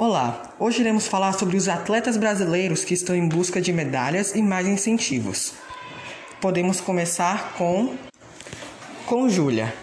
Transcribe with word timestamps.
Olá, 0.00 0.54
hoje 0.58 0.80
iremos 0.80 1.06
falar 1.06 1.34
sobre 1.34 1.58
os 1.58 1.68
atletas 1.68 2.16
brasileiros 2.16 2.84
que 2.84 2.94
estão 2.94 3.14
em 3.14 3.28
busca 3.28 3.60
de 3.60 3.70
medalhas 3.70 4.34
e 4.34 4.40
mais 4.40 4.66
incentivos. 4.66 5.52
Podemos 6.40 6.80
começar 6.80 7.52
com 7.58 7.98
com 9.04 9.28
Júlia. 9.28 9.74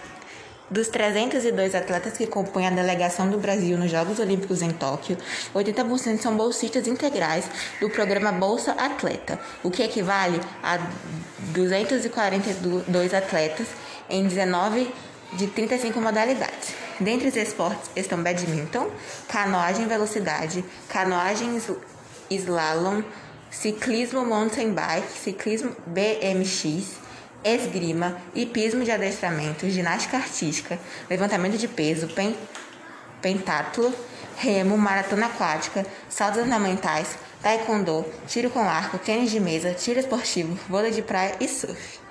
Dos 0.72 0.88
302 0.88 1.76
atletas 1.76 2.18
que 2.18 2.26
compõem 2.26 2.66
a 2.66 2.72
delegação 2.72 3.30
do 3.30 3.38
Brasil 3.38 3.78
nos 3.78 3.92
Jogos 3.92 4.18
Olímpicos 4.18 4.64
em 4.64 4.72
Tóquio, 4.72 5.20
80% 5.54 6.18
são 6.18 6.36
bolsistas 6.36 6.88
integrais 6.88 7.48
do 7.80 7.88
programa 7.88 8.32
Bolsa 8.32 8.72
Atleta, 8.72 9.40
o 9.62 9.70
que 9.70 9.84
equivale 9.84 10.42
a 10.64 10.80
242 11.54 13.14
atletas 13.14 13.68
em 14.10 14.28
19 14.28 14.92
de 15.34 15.46
35 15.46 16.02
modalidades. 16.02 16.87
Dentre 17.00 17.28
os 17.28 17.36
esportes 17.36 17.92
estão 17.96 18.24
badminton, 18.24 18.90
canoagem 19.28 19.88
velocidade, 19.88 20.66
canoagem 20.90 21.62
slalom, 22.30 23.04
ciclismo 23.52 24.26
mountain 24.26 24.74
bike, 24.74 25.12
ciclismo 25.12 25.76
BMX, 25.86 26.98
esgrima, 27.44 28.20
hipismo 28.34 28.84
de 28.84 28.92
adestramento, 28.92 29.70
ginástica 29.70 30.18
artística, 30.18 30.80
levantamento 31.08 31.58
de 31.58 31.68
peso, 31.68 32.08
pen, 32.08 32.36
pentatlo, 33.22 33.94
remo, 34.36 34.76
maratona 34.76 35.28
aquática, 35.28 35.86
saltos 36.10 36.42
ornamentais, 36.42 37.16
taekwondo, 37.44 38.06
tiro 38.28 38.50
com 38.50 38.68
arco, 38.68 38.98
tênis 38.98 39.30
de 39.30 39.40
mesa, 39.40 39.72
tiro 39.72 40.00
esportivo, 40.00 40.58
vôlei 40.68 40.92
de 40.92 41.04
praia 41.04 41.36
e 41.40 41.48
surf. 41.48 42.07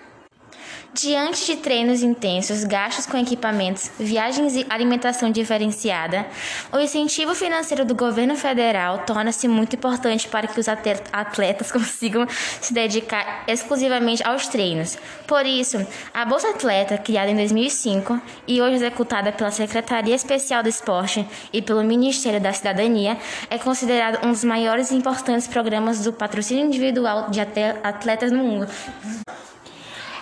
Diante 0.99 1.45
de 1.45 1.57
treinos 1.57 2.03
intensos, 2.03 2.65
gastos 2.65 3.05
com 3.05 3.19
equipamentos, 3.19 3.91
viagens 4.01 4.57
e 4.57 4.65
alimentação 4.67 5.31
diferenciada, 5.31 6.25
o 6.73 6.79
incentivo 6.79 7.35
financeiro 7.35 7.85
do 7.85 7.95
governo 7.95 8.35
federal 8.35 9.01
torna-se 9.01 9.47
muito 9.47 9.77
importante 9.77 10.27
para 10.27 10.47
que 10.47 10.59
os 10.59 10.67
atletas 10.69 11.69
consigam 11.71 12.27
se 12.63 12.73
dedicar 12.73 13.45
exclusivamente 13.47 14.27
aos 14.27 14.49
treinos. 14.49 14.97
Por 15.27 15.45
isso, 15.45 15.87
a 16.15 16.25
Bolsa 16.25 16.49
Atleta, 16.49 16.97
criada 16.97 17.31
em 17.31 17.37
2005 17.37 18.19
e 18.49 18.63
hoje 18.63 18.77
executada 18.77 19.31
pela 19.31 19.51
Secretaria 19.51 20.15
Especial 20.15 20.63
do 20.63 20.71
Esporte 20.71 21.29
e 21.53 21.61
pelo 21.61 21.85
Ministério 21.85 22.41
da 22.41 22.55
Cidadania, 22.55 23.19
é 23.51 23.59
considerada 23.59 24.27
um 24.27 24.31
dos 24.31 24.45
maiores 24.45 24.91
e 24.91 24.95
importantes 24.95 25.47
programas 25.47 26.03
do 26.03 26.11
patrocínio 26.11 26.65
individual 26.65 27.29
de 27.29 27.41
atletas 27.83 28.33
no 28.33 28.43
mundo. 28.43 28.67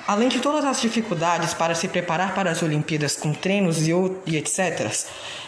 Além 0.07 0.29
de 0.29 0.39
todas 0.41 0.65
as 0.67 0.83
dificuldades 0.83 1.55
para 1.55 1.75
se 1.75 1.89
preparar 1.89 2.35
para 2.35 2.51
as 2.51 2.63
Olimpíadas 2.63 3.17
com 3.17 3.33
treinos 3.33 3.89
e, 3.89 3.93
e 4.27 4.37
etc., 4.37 4.93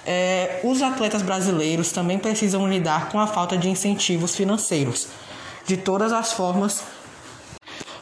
é, 0.07 0.61
os 0.65 0.81
atletas 0.81 1.21
brasileiros 1.21 1.93
também 1.93 2.19
precisam 2.19 2.67
lidar 2.67 3.11
com 3.11 3.21
a 3.21 3.27
falta 3.27 3.59
de 3.59 3.69
incentivos 3.69 4.35
financeiros, 4.35 5.09
de 5.67 5.77
todas 5.77 6.11
as 6.11 6.33
formas, 6.33 6.83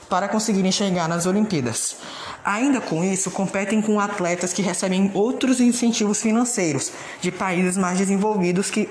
para 0.08 0.28
conseguirem 0.28 0.70
chegar 0.70 1.08
nas 1.08 1.27
Olimpíadas. 1.27 1.97
Ainda 2.44 2.80
com 2.80 3.02
isso, 3.02 3.32
competem 3.32 3.82
com 3.82 3.98
atletas 3.98 4.52
que 4.52 4.62
recebem 4.62 5.10
outros 5.12 5.60
incentivos 5.60 6.22
financeiros 6.22 6.92
de 7.20 7.32
países 7.32 7.77
mais 7.77 7.98
desenvolvidos 7.98 8.70
que 8.70 8.88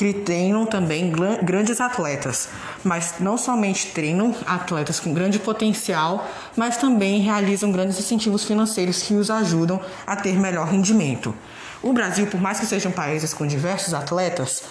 que 0.00 0.14
treinam 0.14 0.64
também 0.64 1.12
grandes 1.42 1.78
atletas, 1.78 2.48
mas 2.82 3.16
não 3.20 3.36
somente 3.36 3.88
treinam 3.88 4.34
atletas 4.46 4.98
com 4.98 5.12
grande 5.12 5.38
potencial, 5.38 6.26
mas 6.56 6.78
também 6.78 7.20
realizam 7.20 7.70
grandes 7.70 7.98
incentivos 7.98 8.44
financeiros 8.44 9.02
que 9.02 9.12
os 9.12 9.30
ajudam 9.30 9.78
a 10.06 10.16
ter 10.16 10.38
melhor 10.38 10.66
rendimento. 10.68 11.34
O 11.82 11.92
Brasil, 11.92 12.26
por 12.28 12.40
mais 12.40 12.58
que 12.58 12.64
sejam 12.64 12.90
países 12.90 13.34
com 13.34 13.46
diversos 13.46 13.92
atletas, 13.92 14.62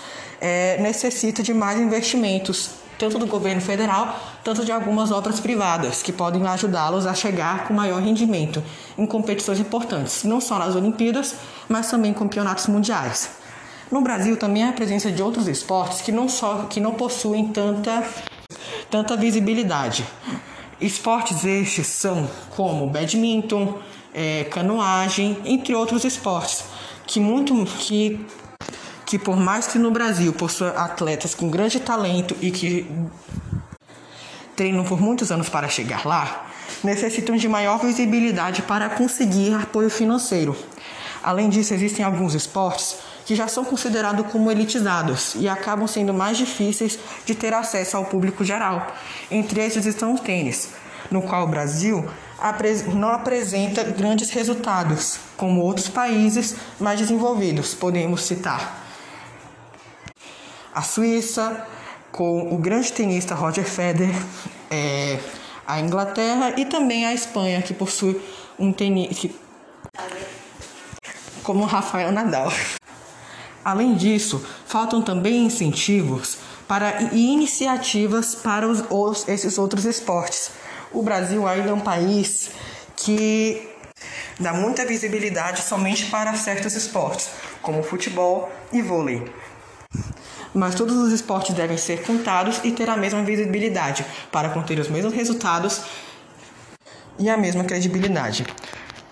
é, 0.42 0.82
necessita 0.82 1.44
de 1.44 1.54
mais 1.54 1.80
investimentos, 1.80 2.72
tanto 2.98 3.20
do 3.20 3.28
governo 3.28 3.62
federal, 3.62 4.20
tanto 4.44 4.66
de 4.66 4.72
algumas 4.72 5.12
obras 5.12 5.40
privadas, 5.40 6.02
que 6.02 6.12
podem 6.12 6.44
ajudá-los 6.48 7.06
a 7.06 7.14
chegar 7.14 7.68
com 7.68 7.74
maior 7.76 8.02
rendimento 8.02 8.64
em 8.98 9.06
competições 9.06 9.60
importantes, 9.60 10.24
não 10.24 10.42
só 10.42 10.58
nas 10.58 10.76
Olimpíadas, 10.76 11.36
mas 11.68 11.88
também 11.88 12.10
em 12.10 12.16
campeonatos 12.16 12.66
mundiais. 12.66 13.39
No 13.92 14.02
Brasil 14.02 14.38
também 14.38 14.64
há 14.64 14.70
a 14.70 14.74
presença 14.74 15.12
de 15.12 15.22
outros 15.22 15.48
esportes 15.48 16.02
que 16.02 16.12
não, 16.12 16.30
só, 16.30 16.68
que 16.70 16.80
não 16.80 16.94
possuem 16.94 17.48
tanta, 17.48 18.08
tanta 18.90 19.18
visibilidade. 19.18 20.06
Esportes 20.80 21.44
estes 21.44 21.88
são 21.88 22.30
como 22.56 22.88
badminton, 22.88 23.80
é, 24.14 24.44
canoagem, 24.46 25.38
entre 25.44 25.74
outros 25.74 26.04
esportes, 26.04 26.64
que 27.06 27.20
muito 27.20 27.66
que 27.66 28.26
que 29.06 29.18
por 29.18 29.36
mais 29.36 29.66
que 29.66 29.80
no 29.80 29.90
Brasil 29.90 30.32
possua 30.32 30.70
atletas 30.70 31.34
com 31.34 31.50
grande 31.50 31.80
talento 31.80 32.36
e 32.40 32.52
que 32.52 32.88
treinam 34.56 34.84
por 34.84 35.02
muitos 35.02 35.32
anos 35.32 35.50
para 35.50 35.68
chegar 35.68 36.06
lá, 36.06 36.46
necessitam 36.84 37.36
de 37.36 37.50
maior 37.50 37.80
visibilidade 37.80 38.62
para 38.62 38.88
conseguir 38.88 39.56
apoio 39.56 39.90
financeiro. 39.90 40.56
Além 41.24 41.50
disso, 41.50 41.74
existem 41.74 42.06
alguns 42.06 42.36
esportes 42.36 42.98
que 43.30 43.36
já 43.36 43.48
são 43.48 43.64
considerados 43.64 44.26
como 44.32 44.50
elitizados 44.50 45.36
e 45.36 45.48
acabam 45.48 45.86
sendo 45.86 46.12
mais 46.12 46.36
difíceis 46.36 46.98
de 47.24 47.36
ter 47.36 47.54
acesso 47.54 47.96
ao 47.96 48.06
público 48.06 48.44
geral. 48.44 48.92
Entre 49.30 49.64
esses 49.64 49.86
estão 49.86 50.16
o 50.16 50.18
tênis, 50.18 50.70
no 51.12 51.22
qual 51.22 51.44
o 51.44 51.48
Brasil 51.48 52.10
não 52.96 53.10
apresenta 53.10 53.84
grandes 53.84 54.32
resultados, 54.32 55.20
como 55.38 55.62
outros 55.62 55.88
países 55.88 56.56
mais 56.80 57.00
desenvolvidos. 57.00 57.76
Podemos 57.76 58.24
citar 58.24 58.84
a 60.74 60.82
Suíça, 60.82 61.68
com 62.12 62.52
o 62.52 62.58
grande 62.58 62.92
tenista 62.92 63.36
Roger 63.36 63.64
Federer, 63.64 64.16
é, 64.72 65.20
a 65.68 65.80
Inglaterra 65.80 66.56
e 66.58 66.66
também 66.66 67.06
a 67.06 67.14
Espanha, 67.14 67.62
que 67.62 67.76
possui 67.76 68.20
um 68.58 68.74
tenista 68.74 69.30
como 71.44 71.64
Rafael 71.66 72.12
Nadal. 72.12 72.52
Além 73.64 73.96
disso, 73.96 74.44
faltam 74.66 75.02
também 75.02 75.46
incentivos 75.46 76.38
para 76.68 77.02
e 77.12 77.32
iniciativas 77.32 78.36
para 78.36 78.68
os, 78.68 78.84
os, 78.90 79.28
esses 79.28 79.58
outros 79.58 79.86
esportes. 79.86 80.52
O 80.92 81.02
Brasil 81.02 81.48
ainda 81.48 81.70
é 81.70 81.74
um 81.74 81.80
país 81.80 82.52
que 82.96 83.68
dá 84.40 84.54
muita 84.54 84.86
visibilidade 84.86 85.62
somente 85.62 86.06
para 86.06 86.34
certos 86.36 86.76
esportes, 86.76 87.30
como 87.62 87.84
futebol 87.84 88.52
e 88.72 88.82
vôlei. 88.82 89.32
Mas 90.54 90.76
todos 90.76 90.96
os 90.96 91.12
esportes 91.12 91.56
devem 91.56 91.78
ser 91.78 92.04
contados 92.04 92.60
e 92.64 92.72
ter 92.72 92.90
a 92.90 92.98
mesma 92.98 93.24
visibilidade 93.24 94.06
para 94.32 94.50
conter 94.50 94.80
os 94.80 94.90
mesmos 94.90 95.14
resultados 95.14 95.82
e 97.20 97.30
a 97.30 97.38
mesma 97.38 97.64
credibilidade. 97.64 98.46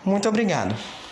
Muito 0.03 0.27
obrigado. 0.27 0.75